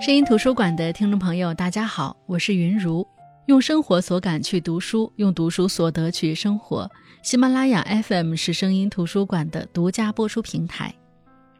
[0.00, 3.06] 声音图书馆的听众朋友，大家好，我是云如。
[3.44, 6.90] 用生活所感去读书，用读书所得去生活。
[7.22, 10.94] 喜马拉雅 FM 是声音图书馆的独家播出平台。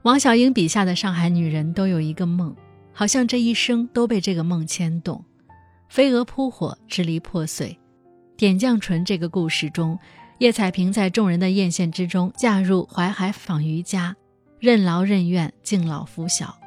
[0.05, 2.57] 王小英笔下的上海女人都有一个梦，
[2.95, 5.22] 好像这一生都被这个梦牵动。
[5.91, 7.79] 飞蛾扑火，支离破碎。
[8.39, 9.99] 点绛唇这个故事中，
[10.39, 14.17] 叶彩萍在众人的艳羡之中嫁入淮海坊余家，
[14.59, 16.59] 任劳任怨，敬老扶小。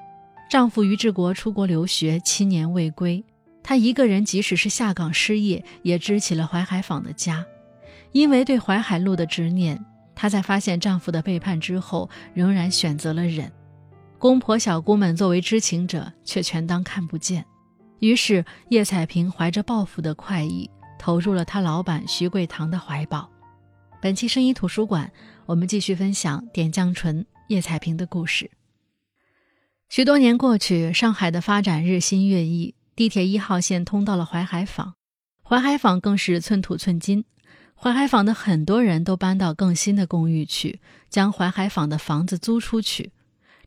[0.50, 3.24] 丈夫于志国出国留学七年未归，
[3.64, 7.44] 她一个人即使是下岗失业，也支起了淮海坊的家。
[8.12, 13.52] 因为对淮海路的执念，她在发现丈夫的背叛之后，仍然选择了忍。
[14.20, 17.44] 公婆小姑们作为知情者，却全当看不见。
[18.00, 23.28] 于是叶彩萍怀着报复的快意，投入了她老板徐桂堂的怀抱。
[24.02, 25.12] 本期声音图书馆，
[25.46, 28.50] 我们继续分享点绛唇叶彩萍的故事。
[29.94, 34.96] 许多年过去，上海的发展日新月异，地铁一号线通到了淮海坊，
[35.44, 37.26] 淮海坊更是寸土寸金。
[37.76, 40.80] 淮海坊的很多人都搬到更新的公寓去，
[41.12, 43.12] 将淮海坊的房子租出去。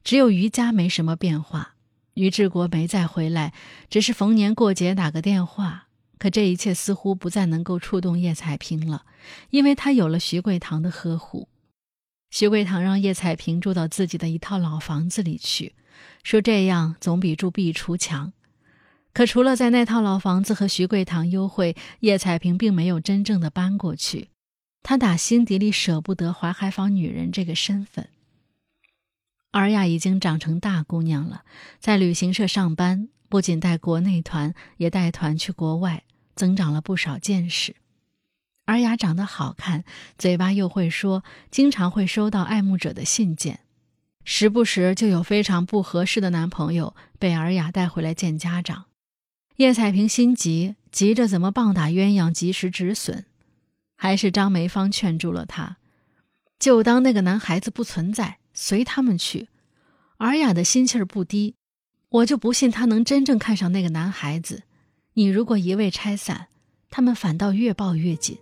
[0.02, 1.76] 只有余家没什么变化，
[2.14, 3.54] 于志国没再回来，
[3.88, 5.86] 只是逢年过节打个电话。
[6.18, 9.04] 可这一切似乎不再能够触动叶彩萍了，
[9.50, 11.46] 因为她有了徐桂堂的呵护。
[12.30, 15.74] 徐桂堂让叶彩萍住到自己的一套老房子里去。
[16.22, 18.32] 说这样总比住壁橱强。
[19.12, 24.28] 可除了在那套老房子和徐桂堂幽会，叶彩萍并没有真正的搬过去。
[24.82, 28.08] 她打心底里舍不得淮海坊女人这个身份。
[29.52, 31.44] 尔雅已经长成大姑娘了，
[31.78, 36.04] 在旅行社上班，不仅带国内团，也带团去国外，
[36.34, 37.76] 增长了不少见识。
[38.66, 39.84] 尔雅长得好看，
[40.18, 43.60] 嘴巴又会说，经常会收到爱慕者的信件。
[44.24, 48.86] 时不时就有非常不合适的男朋友被尔雅带回来见家长，
[49.56, 53.24] 叶彩萍心急，急着怎么棒打鸳鸯及时止损，
[53.96, 55.76] 还是张梅芳劝住了她，
[56.58, 59.48] 就当那个男孩子不存在，随他们去。
[60.18, 61.54] 尔雅的心气儿不低，
[62.08, 64.64] 我就不信他能真正看上那个男孩子。
[65.12, 66.48] 你如果一味拆散，
[66.90, 68.36] 他们反倒越抱越紧。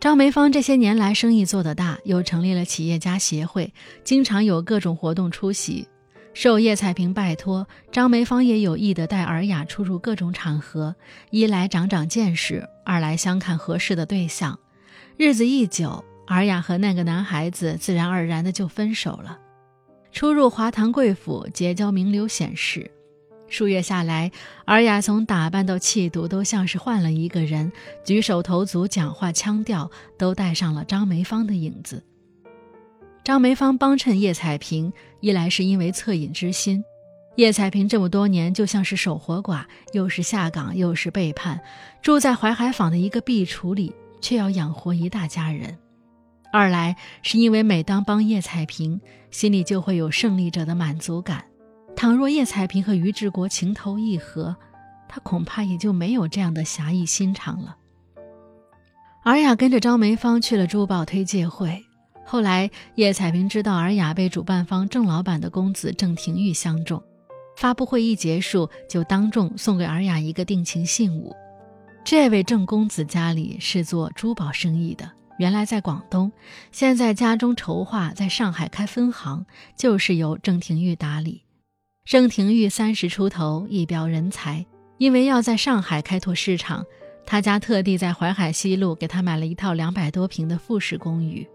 [0.00, 5.88] 张梅芳这些年来生意做得大，又成立了企业家协会，经常有各种活动出席。
[6.34, 10.94] 受叶彩萍拜托，张梅芳也有意的带尔雅出入各种场合，
[11.30, 14.56] 一来长长见识，二来相看合适的对象。
[15.16, 19.36] 日子一久，尔雅和那个男孩子自然而然的就分手了。
[20.12, 22.88] 出入华堂贵府，结交名流显士。
[23.48, 24.30] 数月下来，
[24.66, 27.72] 尔雅从打扮到气度都像是换了一个人，
[28.04, 32.04] 举手投足、讲话腔调都带上了张梅芳的影子。
[33.24, 36.82] 张梅芳帮衬叶彩萍，一来是因为恻隐之心，
[37.36, 41.60] 叶彩萍这么多年就像是守活寡，又是下岗又是背叛，
[42.02, 45.72] 住在淮海坊的一个壁橱里，却要养活一大家人；
[46.52, 51.44] 二来是因为每当帮叶彩萍，心里就会有胜利者的满足感。
[51.98, 54.54] 倘若叶彩萍和于志国情投意合，
[55.08, 57.76] 他恐怕也就没有这样的侠义心肠了。
[59.24, 61.84] 尔雅跟着张梅芳去了珠宝推介会，
[62.24, 67.02] 后来叶彩萍知道尔雅被主办方郑老板的公子郑廷玉相中，
[67.56, 71.34] 发布会一结束，就当众送给尔雅一个定情信物。
[72.04, 75.10] 这位郑公子家里是做珠宝生意的，
[75.40, 76.30] 原来在广东，
[76.70, 79.44] 现在家中筹划在上海开分行，
[79.76, 81.42] 就是由郑廷玉打理。
[82.08, 84.64] 郑廷玉三十出头，一表人才。
[84.96, 86.86] 因为要在上海开拓市场，
[87.26, 91.46] 他家特地在淮海西路给他买了一套两百多平的复式公寓。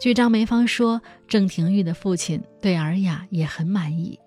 [0.00, 4.18] 据张梅芳说，郑廷玉的父亲对尔雅也很满意。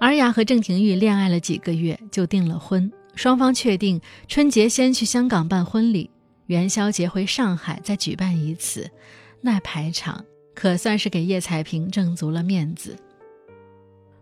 [0.00, 6.08] 尔雅和郑廷玉恋爱了几个月就订了婚，双方确定春节先去香港办婚礼，
[6.46, 8.90] 元宵节回上海再举办一次。
[9.42, 10.24] 那排场
[10.54, 12.96] 可算是给叶彩萍挣足了面子。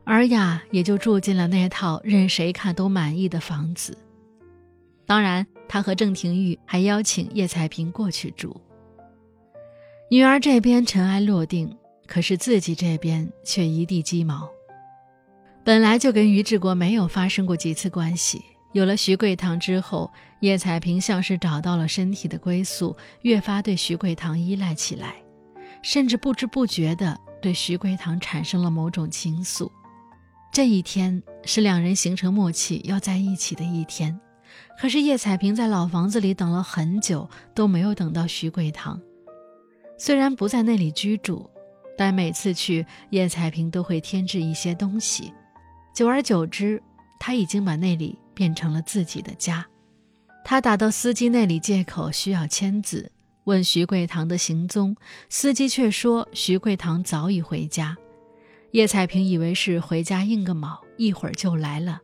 [0.04, 3.96] 尔雅也就住进了那套任谁看都满意的房子。
[5.06, 8.60] 当然，他和郑廷玉还邀请叶彩萍过去住。
[10.10, 11.74] 女儿这边尘埃落定，
[12.06, 14.48] 可是自己这边却一地鸡毛。
[15.64, 18.42] 本来就跟于志国没有发生过几次关系，
[18.72, 20.10] 有了徐桂堂之后，
[20.40, 25.14] 叶彩萍像是找到了身体的归宿，越发对徐桂堂依赖起来，
[25.80, 29.70] 甚至不知不觉地对徐桂堂产生了某种情愫。
[30.54, 34.20] 这一天是两人形成默契要在一起的一天，
[34.80, 39.02] 可是叶彩萍在老房子里等了很久，都没有等到徐桂堂。
[39.98, 41.50] 虽然不在那里居住，
[41.98, 45.32] 但每次去，叶彩萍都会添置一些东西，
[45.92, 46.80] 久而久之，
[47.18, 49.66] 他已经把那里变成了自己的家。
[50.44, 53.10] 他打到司机那里借口需要签字，
[53.42, 54.96] 问徐桂堂的行踪，
[55.28, 57.96] 司机却说徐桂堂早已回家。
[58.74, 62.00] 叶彩萍以为是回家应个卯，一会儿就来了。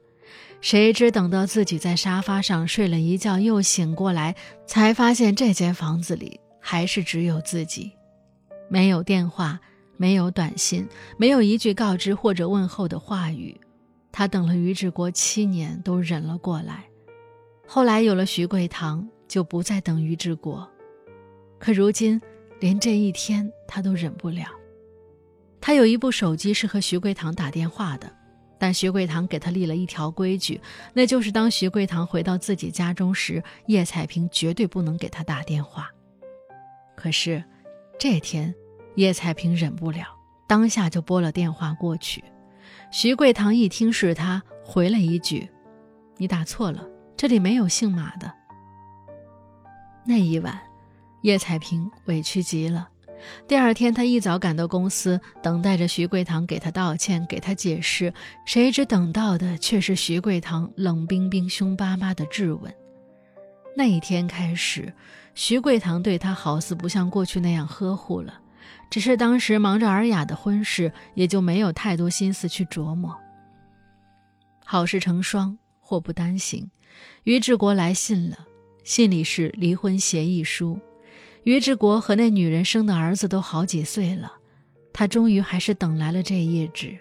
[0.60, 4.36] 谁知等到自己在沙发上睡了一觉，又醒过来，
[4.68, 7.90] 才发现这间房子里还是只有自己，
[8.68, 9.58] 没有电话，
[9.96, 10.86] 没有短信，
[11.16, 13.60] 没有一句告知或者问候的话语。
[14.12, 16.84] 他等了于志国七年，都忍了过来。
[17.66, 20.70] 后来有了徐桂堂，就不再等于志国。
[21.58, 22.22] 可如今，
[22.60, 24.44] 连这一天他都忍不了。
[25.60, 28.10] 他有一部手机是和徐桂堂打电话的。
[28.58, 30.60] 但徐桂堂给他立了一条规矩，
[30.92, 35.90] 那就是当徐桂堂回到自己家中时，叶彩萍绝对不能给他打电话。
[36.94, 37.42] 可是，
[37.98, 38.54] 这天
[38.96, 40.04] 叶彩萍忍不了，
[40.46, 42.22] 当下就拨了电话过去。
[42.90, 45.48] 徐桂堂一听是他，回了一句
[46.18, 46.86] ：“你打错了，
[47.16, 48.30] 这里没有姓马的。”
[50.04, 50.60] 那一晚，
[51.22, 52.89] 叶彩萍委屈极了。
[53.46, 58.12] 第二天，他一早赶到公司，等待着徐桂堂给他道歉、给他解释。
[58.44, 62.74] 谁知等到的却是徐桂堂冷冰冰、凶巴巴的质问。
[63.76, 64.92] 那一天开始，
[65.34, 68.40] 徐桂堂对他好似不像过去那样呵护了，
[68.90, 73.16] 只是当时忙着尔雅的婚事，也就没有太多心思去琢磨。
[74.64, 76.70] 好事成双，祸不单行。
[77.24, 78.38] 于志国来信了，
[78.84, 80.78] 信里是离婚协议书。
[81.42, 84.32] 于志国和那女人生的儿子都好几岁了，
[84.92, 86.98] 他终于还是等来了这一页纸。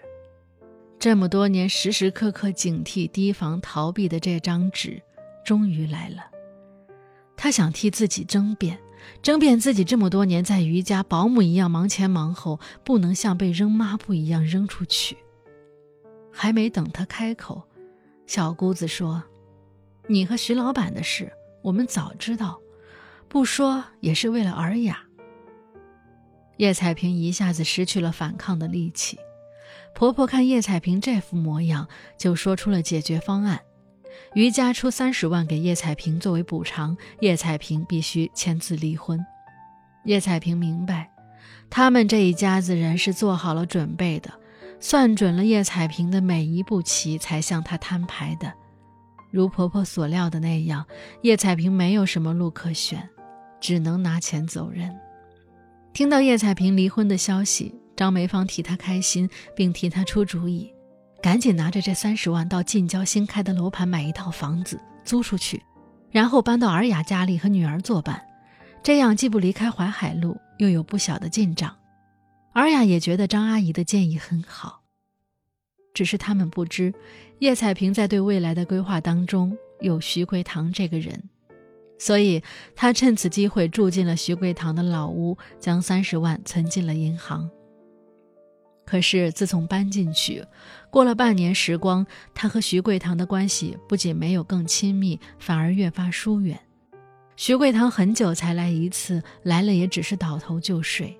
[0.98, 5.02] 这么多年时时刻刻警惕、提防、逃避的这张纸，
[5.44, 6.24] 终于来了。
[7.36, 8.78] 他想替自己争辩，
[9.22, 15.16] 争辩自己这么多年在于家保姆一样忙前忙后，不能像被扔抹布一样扔出去。
[16.30, 17.62] 还没等他开口，
[18.26, 19.22] 小姑子说
[20.06, 21.32] ：“你和徐老板的事，
[21.62, 22.58] 我们早知道。”
[23.30, 25.04] 不说也是为了尔雅。
[26.56, 29.16] 叶彩萍一下子失去了反抗的力气。
[29.94, 31.86] 婆婆看叶彩萍这副模样，
[32.18, 33.60] 就说出了解决方案：
[34.34, 39.24] 余家出三十万给叶彩萍作为补偿，叶彩萍必须签字离婚。
[40.06, 41.12] 叶彩萍明白，
[41.70, 44.32] 他们这一家子人是做好了准备的，
[44.80, 48.52] 算准了叶彩萍的每一步棋，才向她摊牌的。
[49.30, 50.84] 如婆婆所料的那样，
[51.22, 53.08] 叶彩萍没有什么路可选。
[53.60, 54.96] 只能拿钱走人。
[55.92, 60.72] 听到叶彩萍离婚的消息，张梅芳替她开心，并替她出主意，
[61.20, 65.62] 赶紧拿着这三十万到近郊新开的楼盘买一套房子租出去，
[66.10, 68.24] 然后搬到尔雅家里和女儿作伴，
[68.82, 71.76] 这样既不离开淮海路，又有不小的进账。
[72.52, 74.82] 尔雅也觉得张阿姨的建议很好，
[75.92, 76.94] 只是他们不知，
[77.40, 81.28] 叶彩萍在对未来的规划当中有徐桂堂这个人。
[82.00, 82.42] 所以，
[82.74, 87.50] 他趁此机会住进了徐桂堂的老屋，将三十万存进了银行。
[88.86, 90.42] 可是，自从搬进去，
[90.90, 96.58] 过了半年时光，他和徐桂堂的关系不仅没有更亲密，反而越发疏远。
[97.36, 101.19] 徐桂堂很久才来一次，来了也只是倒头就睡。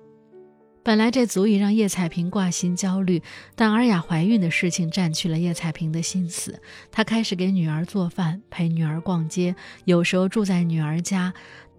[0.83, 3.21] 本来这足以让叶彩萍挂心焦虑，
[3.55, 6.59] 但尔雅怀孕的事情占据了叶彩萍的心思。
[6.91, 11.33] 她开始给女儿做饭，陪女儿逛街，有时候住在女儿家。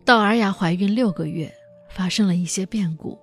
[0.04, 1.52] 到尔雅怀孕六个月，
[1.90, 3.18] 发生了一些变故。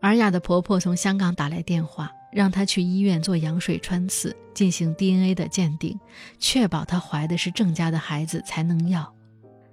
[0.00, 5.98] 尔雅的婆婆从香港打来电话，让她去医院做羊水穿刺，进行 DNA 的鉴定，
[6.38, 9.12] 确保她怀的是郑家的孩子才能要。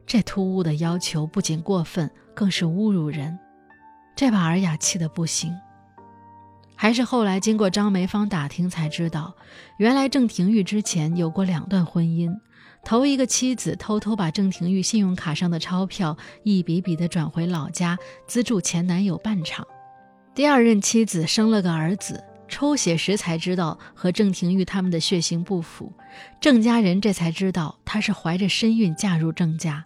[0.07, 3.37] 这突兀的要求不仅过分，更是侮辱人。
[4.15, 5.53] 这把尔雅气得不行，
[6.73, 9.35] 还是后来经过张梅芳打听才知道，
[9.77, 12.33] 原来郑廷玉之前有过两段婚姻，
[12.83, 19.65] 头一个妻子偷偷把郑廷玉信用卡上的钞票一笔笔的转回老家，资助前男友办厂；
[20.33, 25.91] 第二任妻子生了个儿子，抽血时才知道和郑廷玉他们的血型不符，
[26.39, 29.85] 郑家人这才知道她是怀着身孕嫁入郑家。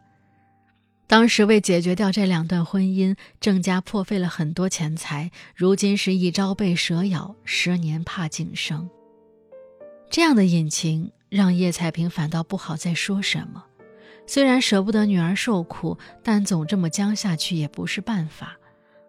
[1.09, 5.31] 当时为解决掉这两段婚姻，郑家破费了很多钱财。
[5.55, 8.87] 如今是一朝被蛇咬，十年怕井绳。
[10.11, 13.65] 这样的隐情让叶彩萍反倒不好再说什么。
[14.27, 18.55] 虽然舍不得女儿受苦，但总这么僵下去也不是办法。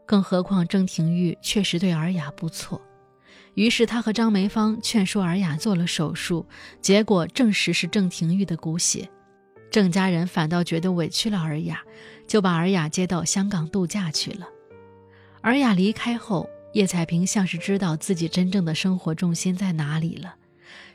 [0.07, 2.81] 更何况郑廷玉确实对尔雅不错。
[3.53, 6.47] 于是他和张梅芳劝说尔雅做了手术，
[6.81, 9.07] 结果证实是郑廷玉的骨血。
[9.71, 11.81] 郑家人反倒觉得委屈了尔雅，
[12.27, 14.49] 就把尔雅接到香港度假去了。
[15.43, 20.35] 尔雅离开后，叶彩萍像是知道自己真正的生活重心在哪里了。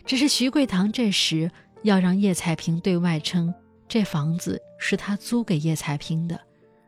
[0.05, 1.49] 只是徐桂堂这时
[1.83, 3.53] 要让叶彩萍对外称，
[3.87, 6.39] 这房子是他租给叶彩萍的，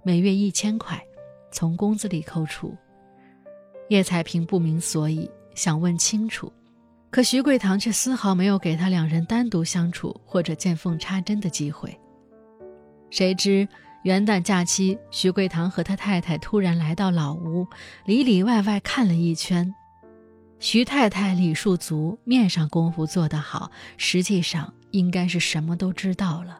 [0.03, 1.01] 每月一千块，
[1.51, 2.75] 从工资里扣除。
[3.89, 6.51] 叶彩萍不明所以，想问清楚，
[7.09, 11.97] 可徐桂堂却丝毫没有给他两人单独相处或者见缝插针的机会。
[13.09, 13.67] 谁知
[14.03, 17.65] 元旦假期，徐桂堂和他太太突然来到老屋，
[18.05, 19.73] 里里外外看了一圈。
[20.59, 26.59] 徐太太礼数足，面上功夫做得好，实际上应该是什么都知道了。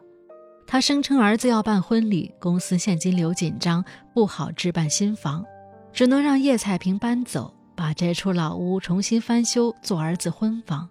[0.66, 5.44] 她声称儿子要办婚礼，公司现金流紧张，不好置办新房，
[5.92, 10.90] 只能让叶彩萍搬走，把这处老屋重新翻修做儿子婚房。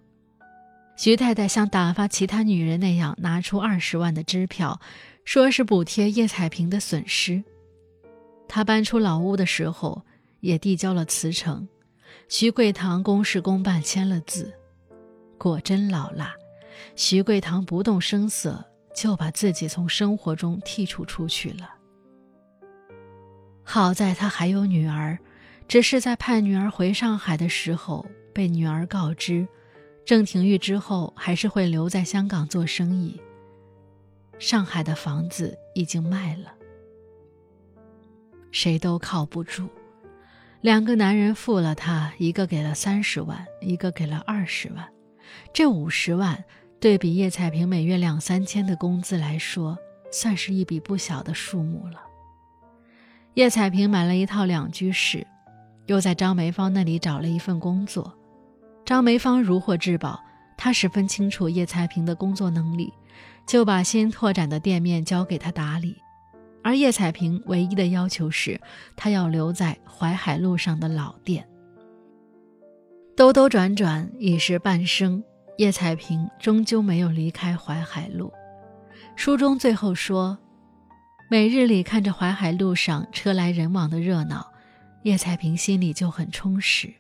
[0.96, 4.80] 徐太太像打发其他女人那样拿出二十万的支票，
[5.26, 7.44] 说是补贴叶彩萍的损失。
[8.48, 10.06] 她搬出老屋的时候，
[10.40, 11.68] 也递交了辞呈。
[12.30, 14.54] 徐桂堂公事公办签了字，
[15.38, 16.34] 果真老辣。
[16.96, 18.64] 徐桂堂不动声色
[18.96, 21.70] 就把自己从生活中剔除出去了。
[23.62, 25.20] 好在他还有女儿，
[25.68, 29.48] 只是在派女儿回上海的时候，被女儿告知，
[30.06, 33.20] 郑廷玉之后还是会留在香港做生意。
[34.40, 36.54] 上海的房子已经卖了，
[38.52, 39.68] 谁都靠不住。
[40.62, 44.88] 两个男人付了他，一个给了三十万，一个给了二十万。
[45.52, 46.44] 这五十万
[46.80, 49.78] 对比叶彩萍每月两三千的工资来说，
[50.12, 52.02] 算是一笔不小的数目了。
[53.34, 55.28] 叶彩萍买了一套两居室，
[55.88, 58.14] 又在张梅芳那里找了一份工作。
[58.86, 60.22] 张梅芳如获至宝，
[60.56, 62.94] 她十分清楚叶彩萍的工作能力，
[63.46, 65.98] 就把新拓展的店面交给她打理。
[66.64, 68.60] 而叶彩萍唯一的要求是，
[68.96, 71.48] 她要留在淮海路上的老店。
[73.16, 75.24] 兜兜转转已是半生，
[75.58, 78.32] 叶彩萍终究没有离开淮海路。
[79.16, 80.38] 书中最后说，
[81.30, 84.46] 每日里看着淮海路上车来人往的热闹，
[85.08, 86.94] 叶彩萍心里就很充实。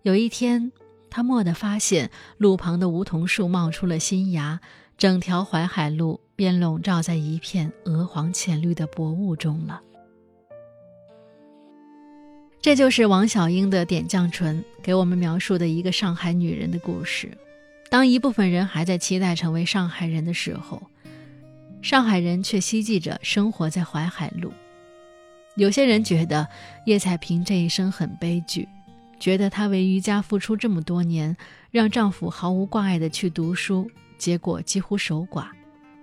[0.00, 0.72] 有一天，
[1.10, 4.60] 她蓦地发现路旁的梧桐树冒出了新芽，
[4.96, 6.20] 整条淮海路。
[6.36, 9.80] 便笼罩在一片鹅黄浅绿的薄雾中了。
[12.60, 17.32] 这就是王小英的《点绛唇》给我们描述的一个上海女人的故事。
[17.88, 20.90] 当一部分人还在期待成为上海人的时候，
[21.80, 24.52] 上海人却希冀着生活在淮海路。
[25.56, 26.46] 有些人觉得
[26.84, 28.68] 叶彩萍这一生很悲剧，
[29.18, 31.34] 觉得她为余家付出这么多年，
[31.70, 35.46] 让丈夫毫无挂碍的去读书，结果几乎守寡。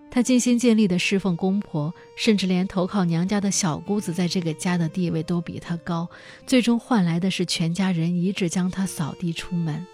[0.10, 6.10] 她尽心尽力地侍奉公婆，甚至连投靠娘家的小姑子，在这个家的地位都比她高，
[6.48, 9.86] 最终换来的是全家人一致将她扫地出门。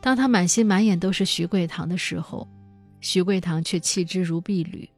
[0.00, 2.48] 当她满心满眼都是徐桂堂的时候，
[3.00, 4.88] 徐桂堂却弃之如敝履。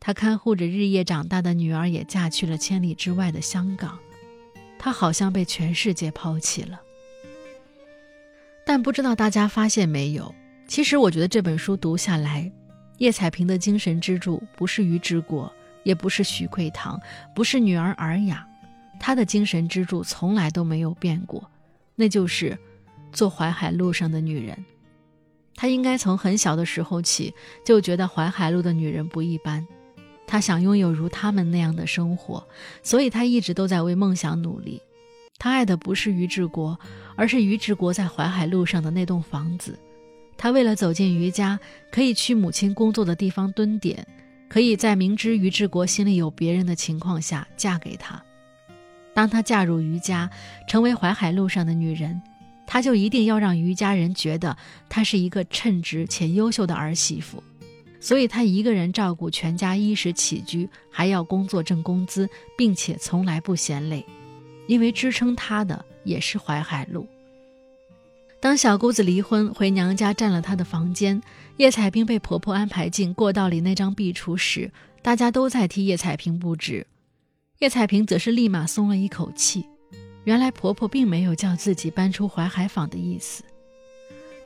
[0.00, 3.98] 她看护着日夜长大的女儿也嫁去了千里之外的香港，
[4.78, 6.80] 她好像被全世界抛弃了。
[8.64, 10.34] 但不知道大家发现没有，
[10.66, 12.50] 其实我觉得这本书读下来。
[12.98, 15.50] 叶彩萍的精神支柱不是于志国，
[15.84, 17.00] 也不是徐桂堂，
[17.34, 18.46] 不是女儿尔雅，
[18.98, 21.50] 她的精神支柱从来都没有变过，
[21.94, 22.58] 那就是
[23.10, 24.64] 做淮海路上的女人。
[25.54, 27.32] 她应该从很小的时候起
[27.64, 29.66] 就觉得淮海路的女人不一般，
[30.30, 32.46] 她想拥有如他们那样的生活，
[32.84, 34.80] 所以她一直都在为梦想努力。
[35.40, 36.78] 她爱的不是于志国，
[37.16, 39.76] 而是于志国在淮海路上的那栋房子。
[40.36, 41.58] 她为了走进余家，
[41.90, 44.06] 可以去母亲工作的地方蹲点，
[44.48, 48.22] 可以在明知于志国心里有别人的情况下嫁给他。
[49.12, 50.30] 当她嫁入余家，
[50.68, 52.22] 成为淮海路上的女人，
[52.68, 54.56] 她就一定要让余家人觉得
[54.88, 57.42] 她是一个称职且优秀的儿媳妇。
[58.00, 64.04] 所以她一个人照顾全家衣食起居，还要工作挣工资，并且从来不嫌累，
[64.66, 67.06] 因为支撑她的也是淮海路。
[68.40, 71.22] 当小姑子离婚回娘家占了她的房间，
[71.58, 76.86] 叶彩萍被婆婆安排进过道里那张壁橱时，大家都在替叶彩萍布置，
[77.58, 79.66] 叶彩萍则是立马松了一口气。
[80.24, 83.42] 原来婆婆并没有叫自己搬出淮海坊的意思，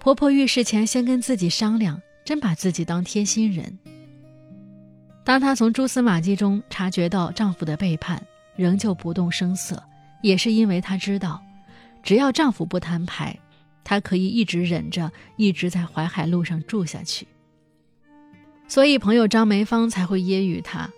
[0.01, 3.79] 婆婆遇事前先跟自己商量，真把自己当贴心人。
[5.25, 8.23] 当她从蛛丝马迹中察觉到丈夫的背叛，
[8.57, 9.83] 仍旧不动声色，
[10.23, 11.43] 也是因为她知道，
[12.03, 13.39] 只要丈夫不摊牌。
[13.85, 17.27] 她可以一直忍着，一直在淮海路上住下去。
[18.67, 20.91] 所以朋友张梅芳才会揶揄她：“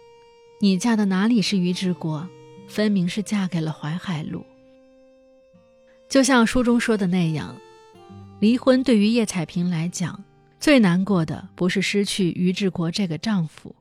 [0.63, 2.29] 你嫁的哪里是于志国，
[2.69, 4.47] 分明是嫁给了淮海路。”
[6.09, 7.57] 就像书中说的那样，
[8.39, 10.23] 离婚对于叶彩萍来讲，
[10.67, 13.77] 最难过的不是失去于志国这个丈夫，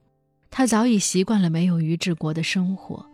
[0.52, 3.04] 她早已习惯了没有于志国的生活，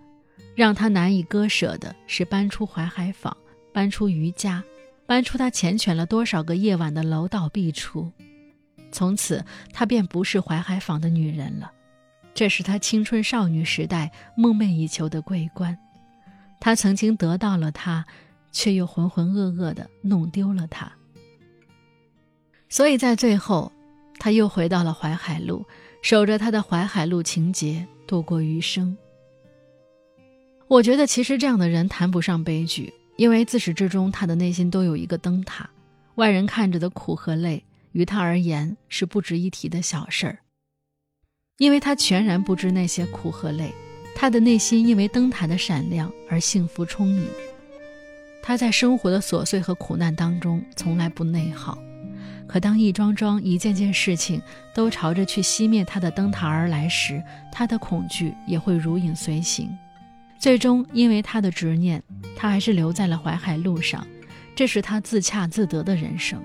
[0.54, 3.34] 让她难以割舍的是搬出淮海坊，
[3.72, 4.62] 搬出于家，
[5.06, 8.10] 搬出她缱绻了多少个夜晚的楼道壁橱。
[8.92, 11.72] 从此，她便不是淮海坊的女人了，
[12.34, 15.78] 这是她青春少女时代梦寐以求的桂冠。
[16.60, 18.04] 她曾经得到了她，
[18.52, 20.92] 却又浑浑噩噩的弄丢了她。
[22.72, 23.70] 所以在最后，
[24.18, 25.62] 他又回到了淮海路，
[26.00, 28.96] 守着他的淮海路情节度过余生。
[30.68, 35.68] 我觉得其实这样的人谈不上悲剧，因为自始至终他的内心都有一个灯塔，
[36.14, 37.62] 外人看着的苦和累，
[37.92, 40.38] 于他而言是不值一提的小事儿。
[41.58, 43.70] 因为他全然不知那些苦和累，
[44.14, 47.26] 他的内心因为灯塔的闪亮而幸福充盈。
[48.42, 51.76] 他在生活的琐碎和苦难当中从来不内耗。
[52.46, 54.40] 可当一桩桩、一件件事情
[54.74, 59.70] 都朝着去熄灭他的灯塔而来时，他的恐惧也会如影随形。
[60.38, 62.02] 最终，因为他的执念，
[62.36, 64.06] 他还是留在了淮海路上。
[64.54, 66.42] 这是他自洽自得的人生。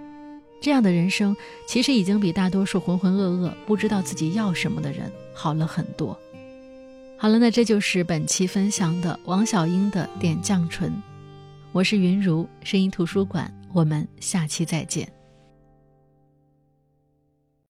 [0.61, 1.35] 这样的人生，
[1.67, 6.17] 其实已经比大多数浑浑噩噩、不知道自己要什么的人好了很多。
[7.17, 10.89] 好了，那这就是本期分享的王小英的《点绛唇》。
[11.71, 15.16] 我是云如，声音图书馆，我们下期再见。